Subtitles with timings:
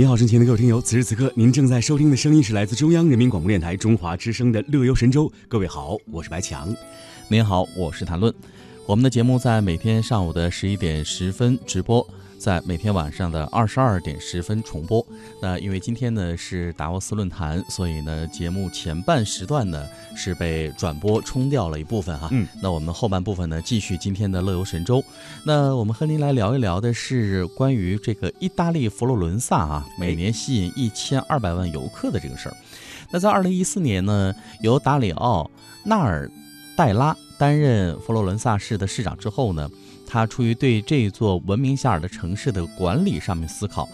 [0.00, 5.28] 您好，身前的各位听友，此时此刻您正在收听的声音是来自中央人民广播电台中华之声的《乐游神州》。
[5.46, 6.74] 各位好，我是白强。
[7.28, 8.32] 您好，我是谭论。
[8.86, 12.08] 我们的节目在每天上午的十一点十分直播。
[12.40, 15.06] 在每天晚上的二十二点十分重播。
[15.42, 19.86] 那因为今天呢是达沃斯论坛，所以呢节目前半时段呢
[20.16, 22.30] 是被转播冲掉了一部分哈。
[22.32, 22.48] 嗯。
[22.62, 25.04] 那我们后半部分呢继续今天的乐游神州。
[25.44, 32.56] 那我们和您来聊一聊的是关于这个意大利佛罗伦萨啊，每年吸引一千二百万游客的这个事儿。
[33.10, 35.50] 那在二零一四年呢，由达里奥
[35.84, 36.30] 纳尔
[36.74, 39.70] 戴拉担任佛罗伦萨市的市长之后呢。
[40.12, 43.88] 他出于对这座闻名遐迩的城市的管理上面思考，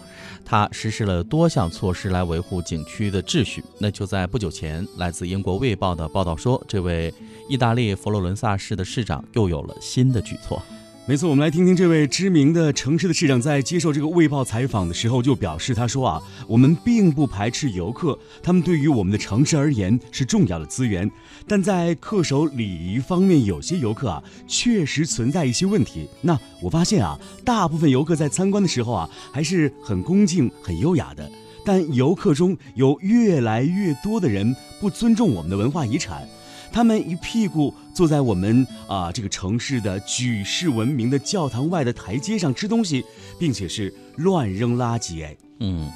[0.47, 3.63] 他实施了多项措施来维护景区的秩序。
[3.79, 7.13] 那就在不久前，来自英国《卫报》的报道说，这位
[7.51, 10.63] 意大利佛罗伦萨市的市长又有了新的举措。
[11.09, 21.09] 没错，我们来听听这位知名的城市的市长在接受这个《卫报》采访的时候就表示，他说啊，我们并不排斥游客，他们对于我们的城市而言是重要的资源，
[21.47, 26.09] 但在恪守礼仪方面，有些游客啊确实存在一些问题。
[26.23, 31.31] 那我发现啊，大部分游客在参观的时候啊还是很恭敬、很优雅的，
[31.65, 36.29] 但游客中有越来越多的人不尊重我们的文化遗产。
[36.77, 43.03] 他们一屁股坐在我们啊这个城市的举世闻名的教堂外的台阶上吃东西，
[43.39, 45.91] 并且是乱扔垃圾哎，嗯，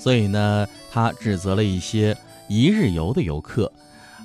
[0.00, 2.16] 所以呢，他指责了一些
[2.48, 3.72] 一日游的游客，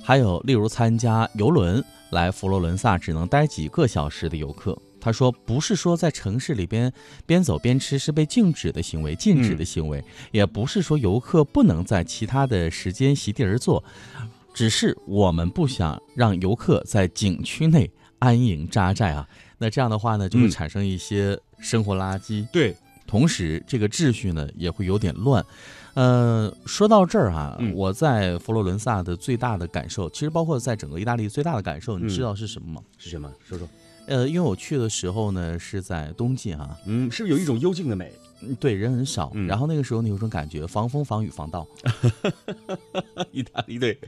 [0.02, 1.80] 还有例如参加游轮
[2.10, 4.76] 来佛罗伦萨只能待几个小时的游客。
[5.00, 6.92] 他说，不是说在城市里边
[7.26, 13.82] 边走边吃是被禁止的行为，禁止的行为，也不是说游客不能在其他的时间席地而坐。
[14.54, 19.26] 只是我们不想让游客在景区内安营扎寨啊，
[19.58, 22.46] 那这样的话呢，就会产生一些生活垃圾。
[22.52, 25.44] 对，同时这个秩序呢也会有点乱。
[25.94, 32.82] 呃，说到这儿啊，我在佛罗伦萨的最大的感受，其实包括在整个意大利最大的感受，你知道是什么吗？
[32.96, 33.30] 是什么？
[33.46, 33.68] 说说。
[34.06, 38.12] 呃，因为我去的时候呢是在冬季哈，嗯，是不是有一种幽静的美？
[38.58, 39.32] 对，人很少。
[39.48, 41.66] 然后那个时候你有种感觉，防风、防雨、防盗。
[43.32, 43.98] 意大利对，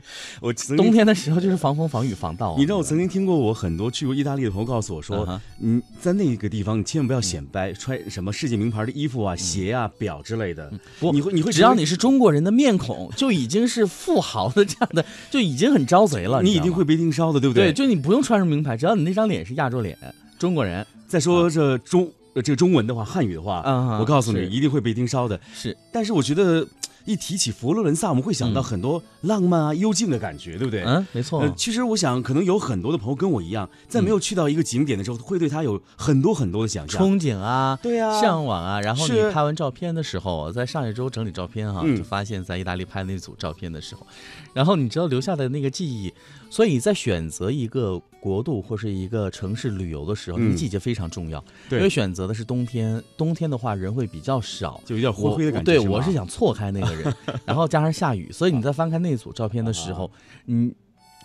[0.41, 2.55] 我冬天的时候就是防风、防雨、防盗。
[2.57, 10.71] 你知道我曾经听过我很多去过意大利的朋友告诉我说，你在那个地方你千万不要显摆，穿什么世界名牌的衣服啊、鞋啊、表之类的。
[10.99, 16.41] 不，你会你会只要你是中国人的面孔，就已经是富豪的这样的，就已经很招贼了。
[16.41, 17.71] 你一定会被盯梢的，对不对？
[17.71, 19.97] 对，就你不用穿什么名牌，只要你那张脸是亚洲脸，
[20.37, 20.85] 中国人。
[21.07, 22.11] 再说这中。
[22.35, 23.63] 呃，这个中文的话，汉语的话，
[23.99, 25.39] 我告诉你，一定会被盯梢的。
[25.53, 26.65] 是，但是我觉得。
[27.05, 30.83] 一提起佛罗伦萨，我们会想到很多浪漫啊、幽静的感觉，对不对？
[30.83, 31.47] 嗯，没错。
[31.55, 38.81] 其实我想，可能有很多的朋友跟我一样，在没有去到一个景点的时候，会对他有很多很多的想象、憧憬啊，对啊，向往啊。
[38.81, 44.05] 然后你拍完照片的时候，在上一周整理照片哈，就发现，在意大利拍那组照片的时候，
[44.53, 46.11] 然后你知道留下的那个记忆。
[46.47, 51.43] 所以在选择一个国度或是一个城市旅游的时候，那个季节非常重要。
[51.67, 55.65] 对，因为选择的是冬天，冬天的话人会比较少，就有点灰灰的感觉。
[55.65, 57.13] 对，我是想错开那个人，
[57.45, 57.65] 然后。
[57.67, 60.09] 加上下雨，所以你在翻开那组照片的时候，
[60.45, 60.71] 你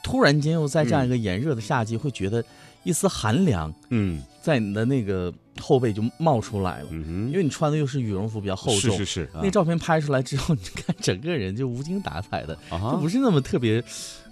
[0.03, 2.43] 突然间又在这样一个炎热的夏季，会觉得
[2.83, 9.31] 一丝寒凉，嗯，在你的那个后背就冒出来了，嗯因为你穿的又是羽绒服，比较厚重，是是是。
[9.35, 13.85] 那照片拍出来之后，你看整个人就无精打采的，就不是那么特别，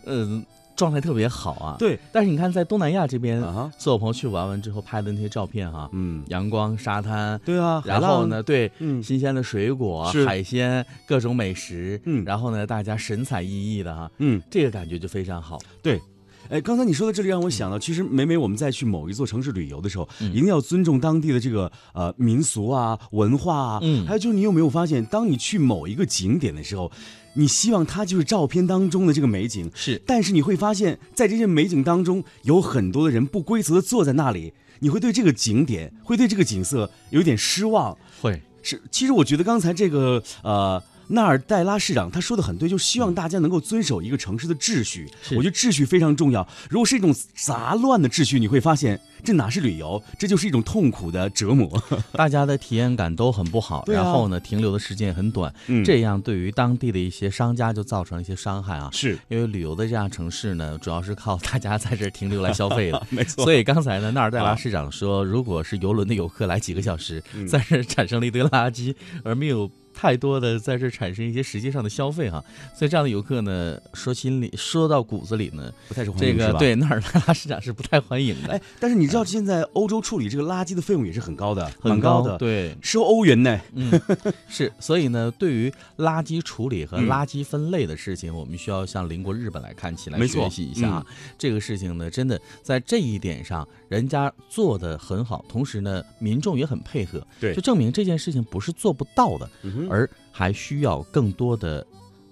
[0.06, 0.44] 嗯。
[0.78, 1.98] 状态特别好啊，对。
[2.12, 3.42] 但是你看，在东南亚这边，
[3.76, 7.82] 所有朋友去玩完之后拍的那些照片哈，嗯，阳光、沙滩，对啊。
[7.84, 15.58] 然后呢，对，嗯，新鲜的水果、海鲜、各种美食，嗯，然后呢，大家神采奕奕的哈，嗯，这个感觉就非常好。
[15.82, 16.00] 对，
[16.48, 26.90] 哎，刚才你说的这里让我想到，其实每每我们在去某一座城市旅游的时候，一定要尊重当地的这个呃民俗啊、文化啊，嗯，还有就是你有没有发现，当你去某一个景点的时候。
[27.34, 30.02] 你希望它就是照片当中的这个美景，是。
[30.04, 37.96] 但是你会发现在这些美景当中，有很多的人不规则的坐在那里，你会对这个景点，会对这个景色有点失望。
[38.20, 40.82] 会是，其实我觉得刚才这个呃。
[41.08, 45.08] 纳尔代拉市长他说的很对，就希望大家能够遵守一个城市的秩序。
[45.30, 46.46] 我觉得秩序非常重要。
[46.70, 51.82] 如果是一种杂乱的秩序，你会发现这哪是旅游，这就是一种痛苦的折磨。
[52.12, 55.52] 大家的体验感都很不好，然后呢，停留的时间也很短。
[55.84, 58.88] 这样对于当地的一些商家就造成了一些伤害啊。
[58.92, 63.06] 是因为旅游的这样城市呢，主要是靠大家在这停留来消费的。
[63.10, 63.44] 没错。
[63.44, 68.94] 所以刚才呢，纳尔代拉市长说，如果是游轮的游客来几个小时，在这产生了一堆垃圾，
[69.24, 69.70] 而没有。
[70.00, 72.40] 太多的在这产生一些实际上的消费哈，
[72.72, 76.38] 所以这样的游客呢，说心里说到骨子里呢，不太受欢迎。
[76.38, 78.52] 这个对纳尔拉市长是不太欢迎的。
[78.52, 83.60] 哎，但是你知道现在欧洲处理这个垃圾的费用也是很高的，很高的，对，收欧元呢。
[83.74, 84.00] 嗯，
[84.48, 87.08] 是，所以呢，对于垃圾处理和嗯。
[87.08, 91.06] 垃圾分类的事情，我们需要向邻国日本来看齐，来学习一下啊。
[91.38, 97.54] 这个事情呢，真的在这一点上，人家做的很好，同时呢，民众也很配合，对。
[97.54, 101.86] 就证明这件事情不是做不到的，嗯而还需要更多的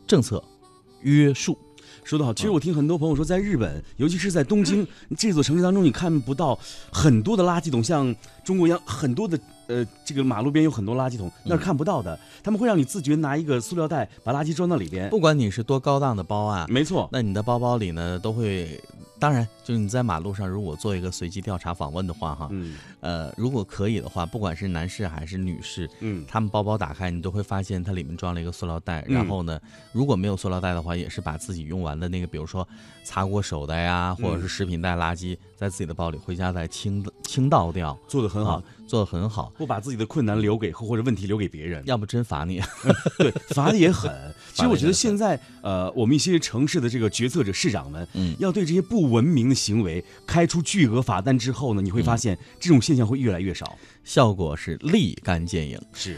[0.06, 0.42] 政策
[1.00, 1.58] 约束。
[2.04, 4.86] 说得好，其嗯实我听很多朋友说，在日本，尤其是在东京
[5.16, 6.58] 这座城市当中，你看不到
[6.92, 12.18] 很多的垃圾桶，像中国一样很多的呃，这个马路边有很多垃圾桶，那是看不到的。
[12.42, 15.10] 他们会让你自觉拿一个塑料袋把垃圾装到里边。
[15.10, 18.80] 不管你是多高档的包啊，没错，那你的包包里呢都会。
[19.18, 22.76] 当然，就是你在马路上，如果做一个随机调查访问的话，哈，嗯。
[23.00, 29.04] 呃，如果可以的话，不管是男士还是女士，嗯，他们包包打开，你都会发现它里面装了一个塑料袋。
[29.08, 29.14] 嗯。
[29.14, 29.60] 然后呢，
[29.92, 32.66] 如果没有塑料袋的话，也是把自己用完的那个，比如说
[33.04, 39.52] 擦过手的呀，或者是食品袋垃圾，在自己的包里回家再清清倒掉，做的很好啊，，做的很好。
[39.58, 41.82] 不把自己的困难留给或者问题留给别人。
[41.84, 42.62] 要不真罚你。
[43.18, 44.10] 对，罚的也狠。
[44.54, 53.76] 其实我觉得现在呃，我们一些城市的这个决策者、市长们，嗯要对这些不文明的行为开出巨额罚单之后呢，你会发现这种现象会越来越少。
[54.04, 55.78] 效果是立竿见影。
[55.92, 56.14] 是。